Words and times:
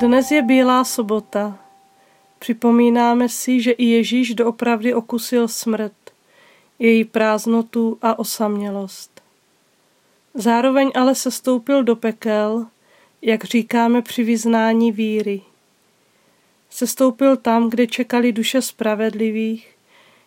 Dnes 0.00 0.30
je 0.30 0.42
Bílá 0.42 0.84
sobota. 0.84 1.58
Připomínáme 2.38 3.28
si, 3.28 3.60
že 3.60 3.70
i 3.70 3.84
Ježíš 3.84 4.34
doopravdy 4.34 4.94
okusil 4.94 5.48
smrt, 5.48 5.92
její 6.78 7.04
prázdnotu 7.04 7.98
a 8.02 8.18
osamělost. 8.18 9.19
Zároveň 10.34 10.90
ale 10.94 11.14
se 11.14 11.30
stoupil 11.30 11.84
do 11.84 11.96
pekel, 11.96 12.66
jak 13.22 13.44
říkáme 13.44 14.02
při 14.02 14.24
vyznání 14.24 14.92
víry. 14.92 15.42
Sestoupil 16.70 17.36
tam, 17.36 17.70
kde 17.70 17.86
čekali 17.86 18.32
duše 18.32 18.62
spravedlivých, 18.62 19.76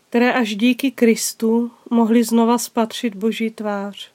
které 0.09 0.33
až 0.33 0.55
díky 0.55 0.91
Kristu 0.91 1.71
mohli 1.89 2.23
znova 2.23 2.57
spatřit 2.57 3.15
Boží 3.15 3.49
tvář. 3.49 4.11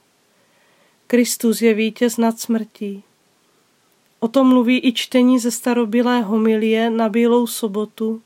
Kristus 1.07 1.61
je 1.61 1.73
vítěz 1.73 2.17
nad 2.17 2.39
smrtí. 2.39 3.03
O 4.19 4.27
tom 4.27 4.47
mluví 4.47 4.87
i 4.87 4.93
čtení 4.93 5.39
ze 5.39 5.51
starobilé 5.51 6.21
homilie 6.21 6.89
na 6.89 7.09
Bílou 7.09 7.47
sobotu, 7.47 8.21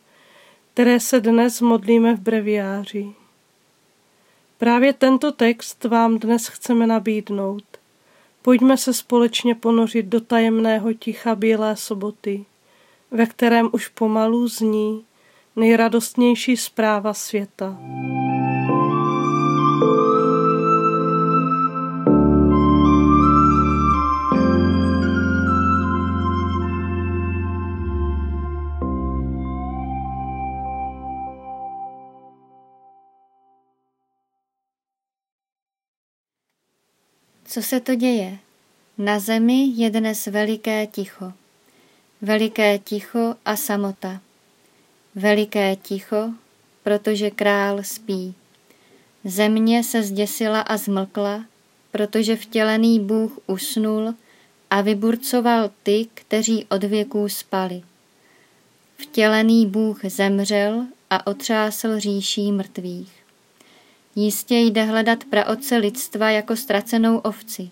které 0.73 0.99
se 0.99 1.19
dnes 1.19 1.61
modlíme 1.61 2.15
v 2.15 2.19
breviáři. 2.19 3.13
Právě 4.63 4.93
tento 4.93 5.31
text 5.31 5.83
vám 5.83 6.19
dnes 6.19 6.47
chceme 6.47 6.87
nabídnout. 6.87 7.63
Pojďme 8.41 8.77
se 8.77 8.93
společně 8.93 9.55
ponořit 9.55 10.05
do 10.05 10.21
tajemného 10.21 10.93
ticha 10.93 11.35
Bílé 11.35 11.75
soboty, 11.75 12.45
ve 13.11 13.25
kterém 13.25 13.69
už 13.71 13.87
pomalu 13.87 14.47
zní 14.47 15.05
nejradostnější 15.55 16.57
zpráva 16.57 17.13
světa. 17.13 17.77
Co 37.53 37.61
se 37.61 37.79
to 37.79 37.95
děje? 37.95 38.37
Na 38.97 39.19
zemi 39.19 39.71
je 39.75 39.89
dnes 39.89 40.25
veliké 40.25 40.87
ticho. 40.87 41.33
Veliké 42.21 42.79
ticho 42.79 43.35
a 43.45 43.55
samota. 43.55 44.21
Veliké 45.15 45.75
ticho, 45.75 46.33
protože 46.83 47.31
král 47.31 47.83
spí. 47.83 48.35
Země 49.23 49.83
se 49.83 50.03
zděsila 50.03 50.61
a 50.61 50.77
zmlkla, 50.77 51.45
protože 51.91 52.35
vtělený 52.35 52.99
Bůh 52.99 53.39
usnul 53.47 54.13
a 54.69 54.81
vyburcoval 54.81 55.71
ty, 55.83 56.07
kteří 56.13 56.65
od 56.65 56.83
věků 56.83 57.29
spali. 57.29 57.83
Vtělený 58.97 59.65
Bůh 59.65 60.05
zemřel 60.05 60.85
a 61.09 61.27
otřásl 61.27 61.99
říší 61.99 62.51
mrtvých. 62.51 63.22
Jistě 64.15 64.55
jde 64.55 64.83
hledat 64.83 65.23
praotce 65.23 65.77
lidstva 65.77 66.29
jako 66.29 66.55
ztracenou 66.55 67.17
ovci. 67.17 67.69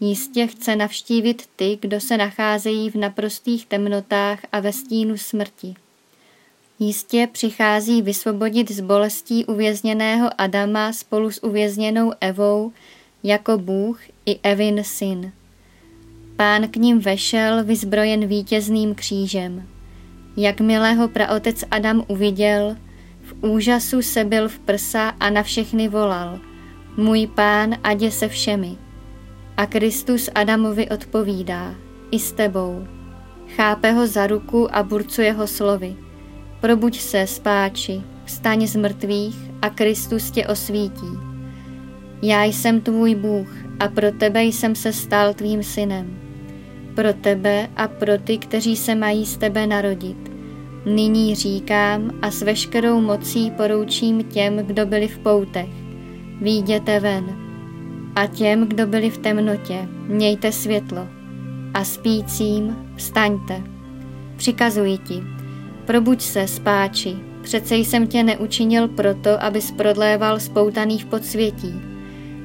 Jistě 0.00 0.46
chce 0.46 0.76
navštívit 0.76 1.48
ty, 1.56 1.78
kdo 1.80 2.00
se 2.00 2.16
nacházejí 2.16 2.90
v 2.90 2.94
naprostých 2.94 3.66
temnotách 3.66 4.38
a 4.52 4.60
ve 4.60 4.72
stínu 4.72 5.16
smrti. 5.16 5.74
Jistě 6.78 7.28
přichází 7.32 8.02
vysvobodit 8.02 8.70
z 8.70 8.80
bolestí 8.80 9.44
uvězněného 9.44 10.30
Adama 10.38 10.92
spolu 10.92 11.30
s 11.30 11.44
uvězněnou 11.44 12.12
Evou 12.20 12.72
jako 13.22 13.58
Bůh 13.58 14.00
i 14.26 14.38
Evin 14.42 14.84
syn. 14.84 15.32
Pán 16.36 16.68
k 16.68 16.76
ním 16.76 16.98
vešel 17.00 17.64
vyzbrojen 17.64 18.26
vítězným 18.26 18.94
křížem. 18.94 19.68
Jakmile 20.36 20.94
ho 20.94 21.08
praotec 21.08 21.64
Adam 21.70 22.04
uviděl, 22.08 22.76
úžasu 23.40 24.02
se 24.02 24.24
byl 24.24 24.48
v 24.48 24.58
prsa 24.58 25.08
a 25.08 25.30
na 25.30 25.42
všechny 25.42 25.88
volal. 25.88 26.38
Můj 26.96 27.26
pán, 27.26 27.74
adě 27.84 28.10
se 28.10 28.28
všemi. 28.28 28.76
A 29.56 29.66
Kristus 29.66 30.30
Adamovi 30.34 30.88
odpovídá, 30.88 31.74
i 32.10 32.18
s 32.18 32.32
tebou. 32.32 32.86
Chápe 33.56 33.92
ho 33.92 34.06
za 34.06 34.26
ruku 34.26 34.76
a 34.76 34.82
burcuje 34.82 35.32
ho 35.32 35.46
slovy. 35.46 35.96
Probuď 36.60 37.00
se, 37.00 37.26
spáči, 37.26 38.02
vstaň 38.24 38.66
z 38.66 38.76
mrtvých 38.76 39.36
a 39.62 39.70
Kristus 39.70 40.30
tě 40.30 40.46
osvítí. 40.46 41.10
Já 42.22 42.44
jsem 42.44 42.80
tvůj 42.80 43.14
Bůh 43.14 43.48
a 43.80 43.88
pro 43.88 44.12
tebe 44.12 44.42
jsem 44.42 44.74
se 44.74 44.92
stal 44.92 45.34
tvým 45.34 45.62
synem. 45.62 46.18
Pro 46.94 47.12
tebe 47.12 47.68
a 47.76 47.88
pro 47.88 48.18
ty, 48.18 48.38
kteří 48.38 48.76
se 48.76 48.94
mají 48.94 49.26
z 49.26 49.36
tebe 49.36 49.66
narodit 49.66 50.31
Nyní 50.86 51.34
říkám 51.34 52.10
a 52.22 52.30
s 52.30 52.42
veškerou 52.42 53.00
mocí 53.00 53.50
poroučím 53.50 54.24
těm, 54.24 54.56
kdo 54.56 54.86
byli 54.86 55.08
v 55.08 55.18
poutech. 55.18 55.68
Výjděte 56.40 57.00
ven. 57.00 57.36
A 58.16 58.26
těm, 58.26 58.68
kdo 58.68 58.86
byli 58.86 59.10
v 59.10 59.18
temnotě, 59.18 59.88
mějte 60.06 60.52
světlo. 60.52 61.08
A 61.74 61.84
spícím 61.84 62.76
vstaňte. 62.96 63.62
Přikazuji 64.36 64.98
ti, 64.98 65.22
probuď 65.86 66.22
se, 66.22 66.48
spáči, 66.48 67.16
přece 67.42 67.76
jsem 67.76 68.06
tě 68.06 68.22
neučinil 68.22 68.88
proto, 68.88 69.42
abys 69.42 69.70
prodléval 69.70 70.40
spoutaný 70.40 70.98
v 70.98 71.04
podsvětí. 71.04 71.74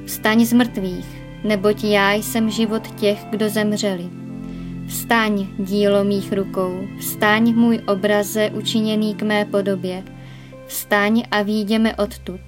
Vstaň 0.05 0.45
z 0.45 0.53
mrtvých, 0.53 1.05
neboť 1.43 1.83
já 1.83 2.13
jsem 2.13 2.49
život 2.49 2.87
těch, 2.87 3.25
kdo 3.29 3.49
zemřeli. 3.49 4.26
Vstaň, 4.87 5.47
dílo 5.59 6.03
mých 6.03 6.33
rukou, 6.33 6.87
vstaň, 6.99 7.53
můj 7.55 7.81
obraze 7.87 8.49
učiněný 8.49 9.15
k 9.15 9.21
mé 9.21 9.45
podobě, 9.45 10.03
vstaň 10.67 11.23
a 11.31 11.41
výjdeme 11.41 11.95
odtud, 11.95 12.39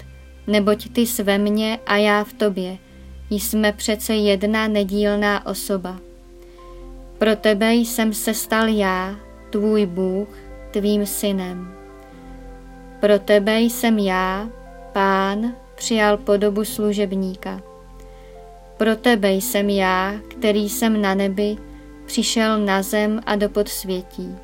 neboť 0.47 0.89
ty 0.89 1.05
sve 1.05 1.37
mně 1.37 1.79
a 1.85 1.97
já 1.97 2.23
v 2.23 2.33
tobě, 2.33 2.77
jsme 3.29 3.71
přece 3.71 4.15
jedna 4.15 4.67
nedílná 4.67 5.45
osoba. 5.45 5.99
Pro 7.17 7.35
tebe 7.35 7.73
jsem 7.73 8.13
se 8.13 8.33
stal 8.33 8.67
já, 8.67 9.15
tvůj 9.49 9.85
Bůh, 9.85 10.27
tvým 10.71 11.05
synem. 11.05 11.73
Pro 12.99 13.19
tebe 13.19 13.59
jsem 13.59 13.99
já, 13.99 14.49
pán, 14.93 15.53
přijal 15.75 16.17
podobu 16.17 16.65
služebníka. 16.65 17.61
Pro 18.77 18.95
tebe 18.95 19.31
jsem 19.31 19.69
já, 19.69 20.13
který 20.27 20.69
jsem 20.69 21.01
na 21.01 21.13
nebi, 21.15 21.57
přišel 22.09 22.65
na 22.65 22.81
zem 22.81 23.21
a 23.25 23.35
do 23.35 23.49
podsvětí. 23.49 24.35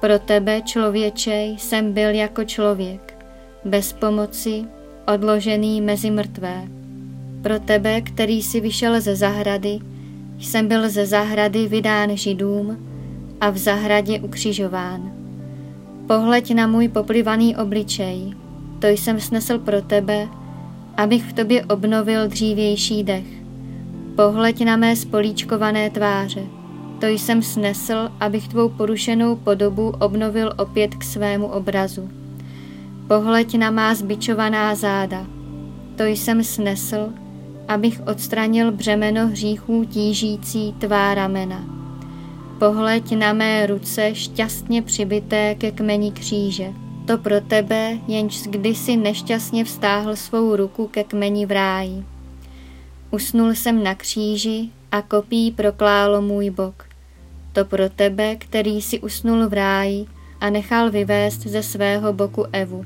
Pro 0.00 0.18
tebe, 0.18 0.62
člověče, 0.62 1.42
jsem 1.58 1.92
byl 1.92 2.10
jako 2.10 2.44
člověk, 2.44 3.26
bez 3.64 3.92
pomoci, 3.92 4.64
odložený 5.14 5.80
mezi 5.80 6.10
mrtvé. 6.10 6.62
Pro 7.42 7.60
tebe, 7.60 8.00
který 8.00 8.42
si 8.42 8.60
vyšel 8.60 9.00
ze 9.00 9.16
zahrady, 9.16 9.78
jsem 10.38 10.68
byl 10.68 10.90
ze 10.90 11.06
zahrady 11.06 11.68
vydán 11.68 12.16
židům 12.16 12.78
a 13.40 13.50
v 13.50 13.58
zahradě 13.58 14.20
ukřižován. 14.20 15.12
Pohleď 16.06 16.54
na 16.54 16.66
můj 16.66 16.88
poplivaný 16.88 17.56
obličej, 17.56 18.34
to 18.78 18.86
jsem 18.86 19.20
snesl 19.20 19.58
pro 19.58 19.82
tebe, 19.82 20.28
abych 20.96 21.24
v 21.24 21.32
tobě 21.32 21.64
obnovil 21.64 22.28
dřívější 22.28 23.04
dech. 23.04 23.26
Pohleď 24.16 24.64
na 24.64 24.76
mé 24.76 24.96
spolíčkované 24.96 25.90
tváře, 25.90 26.57
to 27.00 27.06
jsem 27.06 27.42
snesl, 27.42 28.08
abych 28.20 28.48
tvou 28.48 28.68
porušenou 28.68 29.36
podobu 29.36 29.88
obnovil 29.88 30.52
opět 30.58 30.94
k 30.94 31.04
svému 31.04 31.46
obrazu. 31.46 32.10
Pohleď 33.08 33.58
na 33.58 33.70
má 33.70 33.94
zbičovaná 33.94 34.74
záda. 34.74 35.26
To 35.96 36.04
jsem 36.04 36.44
snesl, 36.44 37.12
abych 37.68 38.00
odstranil 38.06 38.72
břemeno 38.72 39.26
hříchů 39.26 39.84
tížící 39.84 40.72
tvá 40.72 41.14
ramena. 41.14 41.64
Pohleď 42.58 43.16
na 43.16 43.32
mé 43.32 43.66
ruce 43.66 44.14
šťastně 44.14 44.82
přibité 44.82 45.54
ke 45.54 45.70
kmeni 45.70 46.12
kříže. 46.12 46.72
To 47.06 47.18
pro 47.18 47.40
tebe, 47.40 47.98
jenž 48.08 48.42
kdysi 48.42 48.96
nešťastně 48.96 49.64
vstáhl 49.64 50.16
svou 50.16 50.56
ruku 50.56 50.86
ke 50.86 51.04
kmeni 51.04 51.46
v 51.46 51.50
ráji. 51.50 52.04
Usnul 53.10 53.50
jsem 53.50 53.82
na 53.82 53.94
kříži 53.94 54.68
a 54.92 55.02
kopí 55.02 55.50
proklálo 55.50 56.22
můj 56.22 56.50
bok 56.50 56.87
to 57.58 57.64
pro 57.64 57.88
tebe, 57.88 58.36
který 58.36 58.82
si 58.82 59.00
usnul 59.00 59.48
v 59.48 59.52
ráji 59.52 60.06
a 60.40 60.50
nechal 60.50 60.90
vyvést 60.90 61.46
ze 61.46 61.62
svého 61.62 62.12
boku 62.12 62.44
Evu. 62.52 62.84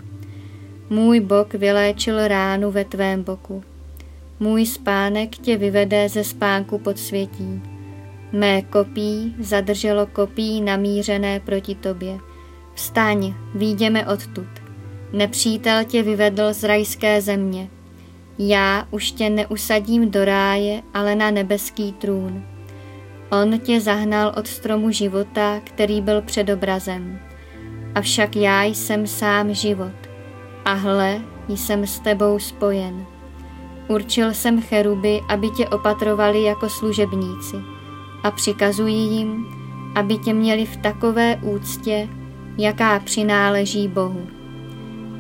Můj 0.90 1.20
bok 1.20 1.54
vyléčil 1.54 2.28
ránu 2.28 2.70
ve 2.70 2.84
tvém 2.84 3.22
boku. 3.22 3.64
Můj 4.40 4.66
spánek 4.66 5.30
tě 5.30 5.56
vyvede 5.56 6.08
ze 6.08 6.24
spánku 6.24 6.78
podsvětí. 6.78 7.62
Mé 8.32 8.62
kopí 8.62 9.34
zadrželo 9.38 10.06
kopí 10.06 10.60
namířené 10.60 11.40
proti 11.40 11.74
tobě. 11.74 12.18
Vstaň, 12.74 13.34
výjdeme 13.54 14.06
odtud. 14.06 14.48
Nepřítel 15.12 15.84
tě 15.84 16.02
vyvedl 16.02 16.52
z 16.52 16.64
rajské 16.64 17.20
země. 17.20 17.68
Já 18.38 18.88
už 18.90 19.12
tě 19.12 19.30
neusadím 19.30 20.10
do 20.10 20.24
ráje, 20.24 20.82
ale 20.94 21.14
na 21.14 21.30
nebeský 21.30 21.92
trůn. 21.92 22.51
On 23.40 23.58
tě 23.58 23.80
zahnal 23.80 24.32
od 24.36 24.46
stromu 24.46 24.90
života, 24.90 25.60
který 25.64 26.00
byl 26.00 26.22
před 26.22 26.48
obrazem. 26.48 27.18
Avšak 27.94 28.36
já 28.36 28.62
jsem 28.62 29.06
sám 29.06 29.54
život. 29.54 29.92
A 30.64 30.72
hle, 30.72 31.20
jsem 31.48 31.86
s 31.86 32.00
tebou 32.00 32.38
spojen. 32.38 33.06
Určil 33.88 34.34
jsem 34.34 34.62
cheruby, 34.62 35.20
aby 35.28 35.50
tě 35.50 35.68
opatrovali 35.68 36.42
jako 36.42 36.68
služebníci 36.68 37.56
a 38.22 38.30
přikazuji 38.30 38.94
jim, 38.94 39.46
aby 39.94 40.18
tě 40.18 40.32
měli 40.32 40.66
v 40.66 40.76
takové 40.76 41.36
úctě, 41.36 42.08
jaká 42.58 42.98
přináleží 42.98 43.88
Bohu. 43.88 44.26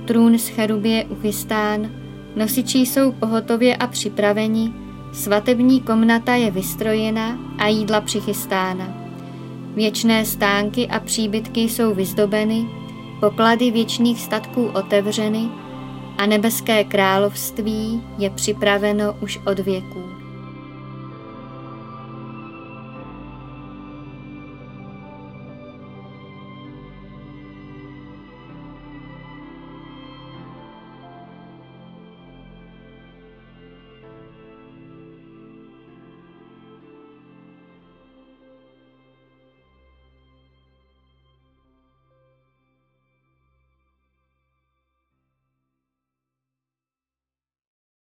Trůn 0.06 0.38
z 0.38 0.48
cheruby 0.48 0.88
je 0.88 1.04
uchystán, 1.04 1.90
nosiči 2.36 2.78
jsou 2.78 3.12
pohotově 3.12 3.76
a 3.76 3.86
připraveni, 3.86 4.72
svatební 5.12 5.80
komnata 5.80 6.34
je 6.34 6.50
vystrojena 6.50 7.38
a 7.58 7.66
jídla 7.66 8.00
přichystána. 8.00 8.94
Věčné 9.74 10.24
stánky 10.24 10.88
a 10.88 11.00
příbytky 11.00 11.60
jsou 11.60 11.94
vyzdobeny, 11.94 12.68
poklady 13.20 13.70
věčných 13.70 14.20
statků 14.20 14.66
otevřeny 14.66 15.48
a 16.18 16.26
nebeské 16.26 16.84
království 16.84 18.02
je 18.18 18.30
připraveno 18.30 19.16
už 19.20 19.38
od 19.46 19.58
věků. 19.58 20.11